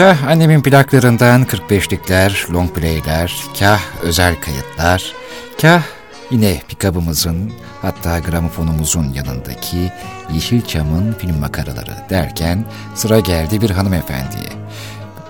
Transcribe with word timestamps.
Kah 0.00 0.28
annemin 0.28 0.62
plaklarından 0.62 1.44
45'likler, 1.44 2.52
long 2.52 2.70
play'ler, 2.74 3.44
kah 3.58 3.80
özel 4.02 4.40
kayıtlar, 4.40 5.14
kah 5.60 5.82
yine 6.30 6.62
pikabımızın 6.68 7.52
hatta 7.82 8.18
gramofonumuzun 8.18 9.12
yanındaki 9.12 9.92
Yeşilçam'ın 10.32 11.12
film 11.12 11.38
makaraları 11.38 11.96
derken 12.10 12.64
sıra 12.94 13.20
geldi 13.20 13.60
bir 13.60 13.70
hanımefendiye. 13.70 14.50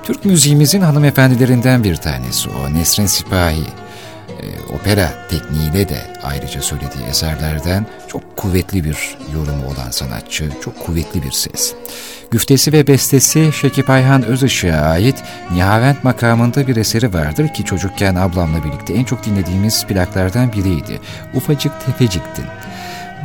Türk 0.02 0.24
müziğimizin 0.24 0.80
hanımefendilerinden 0.80 1.84
bir 1.84 1.96
tanesi 1.96 2.48
o 2.48 2.74
Nesrin 2.74 3.06
Sipahi. 3.06 3.64
E, 4.28 4.72
opera 4.74 5.10
tekniğiyle 5.30 5.88
de 5.88 6.16
ayrıca 6.22 6.62
söylediği 6.62 7.04
eserlerden 7.08 7.86
çok 8.08 8.36
kuvvetli 8.36 8.84
bir 8.84 9.16
yorumu 9.34 9.66
olan 9.66 9.90
sanatçı, 9.90 10.50
çok 10.64 10.78
kuvvetli 10.86 11.22
bir 11.22 11.32
ses. 11.32 11.74
Güftesi 12.30 12.72
ve 12.72 12.86
bestesi 12.86 13.50
Şekip 13.60 13.90
Ayhan 13.90 14.22
Özışık'a 14.22 14.76
ait 14.76 15.22
Nihavent 15.52 16.04
makamında 16.04 16.66
bir 16.66 16.76
eseri 16.76 17.14
vardır 17.14 17.48
ki 17.48 17.64
çocukken 17.64 18.14
ablamla 18.14 18.64
birlikte 18.64 18.94
en 18.94 19.04
çok 19.04 19.24
dinlediğimiz 19.24 19.86
plaklardan 19.86 20.52
biriydi. 20.52 21.00
Ufacık 21.34 21.72
Tefeciktin. 21.86 22.44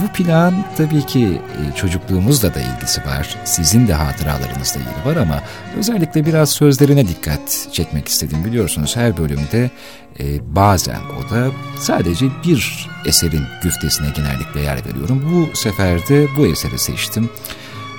Bu 0.03 0.13
plan 0.13 0.65
tabii 0.77 1.05
ki 1.05 1.23
e, 1.23 1.75
çocukluğumuzla 1.75 2.53
da 2.53 2.59
ilgisi 2.59 3.01
var. 3.01 3.37
Sizin 3.45 3.87
de 3.87 3.93
hatıralarınızla 3.93 4.79
ilgili 4.79 5.05
var 5.05 5.15
ama 5.15 5.43
özellikle 5.77 6.25
biraz 6.25 6.49
sözlerine 6.49 7.07
dikkat 7.07 7.67
çekmek 7.71 8.07
istedim. 8.07 8.45
Biliyorsunuz 8.45 8.95
her 8.95 9.17
bölümde 9.17 9.71
e, 10.19 10.55
bazen 10.55 10.99
o 11.19 11.29
da 11.33 11.47
sadece 11.79 12.25
bir 12.45 12.89
eserin 13.05 13.43
güftesine 13.63 14.07
genellikle 14.15 14.61
yer 14.61 14.85
veriyorum. 14.85 15.25
Bu 15.31 15.57
sefer 15.57 16.07
de 16.07 16.27
bu 16.37 16.47
eseri 16.47 16.79
seçtim. 16.79 17.29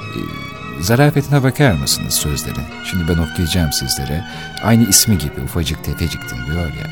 E, 0.01 0.56
zarafetine 0.81 1.43
bakar 1.43 1.73
mısınız 1.73 2.15
sözlerin? 2.15 2.65
Şimdi 2.85 3.09
ben 3.09 3.19
okuyacağım 3.19 3.73
sizlere. 3.73 4.25
Aynı 4.65 4.89
ismi 4.89 5.19
gibi 5.19 5.41
ufacık 5.45 5.85
tefeciktin 5.85 6.47
diyor 6.47 6.67
ya. 6.67 6.87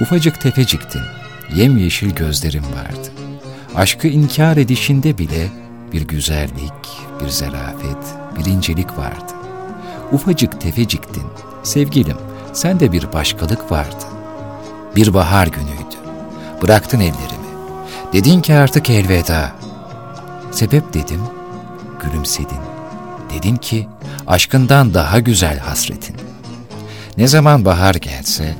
Ufacık 0.00 0.40
tefeciktin, 0.40 1.02
yemyeşil 1.54 2.10
gözlerim 2.10 2.62
vardı. 2.62 3.08
Aşkı 3.76 4.08
inkar 4.08 4.56
edişinde 4.56 5.18
bile 5.18 5.48
bir 5.92 6.02
güzellik, 6.02 6.72
bir 7.24 7.28
zarafet, 7.28 8.04
bir 8.38 8.44
incelik 8.44 8.98
vardı. 8.98 9.32
Ufacık 10.12 10.60
tefeciktin, 10.60 11.24
sevgilim, 11.62 12.16
sende 12.52 12.92
bir 12.92 13.12
başkalık 13.12 13.72
vardı. 13.72 14.04
Bir 14.96 15.14
bahar 15.14 15.46
günüydü. 15.46 15.96
Bıraktın 16.62 17.00
ellerimi. 17.00 17.44
Dedin 18.12 18.40
ki 18.40 18.54
artık 18.54 18.90
elveda. 18.90 19.52
Sebep 20.52 20.94
dedim, 20.94 21.20
gülümsedin. 22.02 22.73
Dedin 23.34 23.56
ki 23.56 23.88
aşkından 24.26 24.94
daha 24.94 25.20
güzel 25.20 25.58
hasretin. 25.58 26.16
Ne 27.18 27.28
zaman 27.28 27.64
bahar 27.64 27.94
gelse 27.94 28.54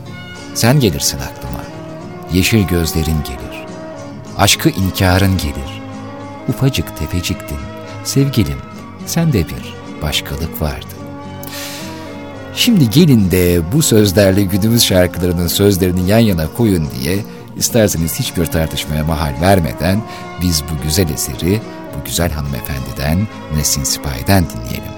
sen 0.55 0.81
gelirsin 0.81 1.19
aklıma. 1.19 1.64
Yeşil 2.33 2.66
gözlerin 2.66 3.22
gelir. 3.25 3.66
Aşkı 4.39 4.69
inkarın 4.69 5.39
gelir. 5.39 5.83
Ufacık 6.48 6.97
tefeciktin. 6.98 7.58
Sevgilim 8.05 8.58
sende 9.06 9.39
bir 9.48 9.75
başkalık 10.03 10.62
vardı. 10.62 10.94
Şimdi 12.55 12.91
gelin 12.91 13.31
de 13.31 13.72
bu 13.72 13.83
sözlerle 13.83 14.42
günümüz 14.42 14.84
şarkılarının 14.84 15.47
sözlerini 15.47 16.11
yan 16.11 16.19
yana 16.19 16.47
koyun 16.56 16.88
diye 17.00 17.19
isterseniz 17.56 18.20
hiçbir 18.20 18.47
tartışmaya 18.47 19.05
mahal 19.05 19.41
vermeden 19.41 20.02
biz 20.42 20.62
bu 20.62 20.83
güzel 20.83 21.10
eseri 21.10 21.60
bu 21.94 22.05
güzel 22.05 22.30
hanımefendiden 22.30 23.27
Nesin 23.56 23.84
Sipahi'den 23.84 24.44
dinleyelim. 24.50 24.94